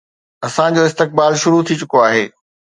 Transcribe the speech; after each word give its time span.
اسان 0.47 0.69
جو 0.77 0.81
استقبال 0.89 1.33
شروع 1.43 1.61
ٿي 1.67 1.73
چڪو 1.81 1.97
آهي 2.07 2.25